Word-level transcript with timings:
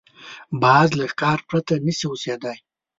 باز 0.61 0.89
له 0.99 1.05
ښکار 1.11 1.39
پرته 1.47 1.73
نه 1.85 1.91
شي 1.97 2.05
اوسېدای 2.09 2.57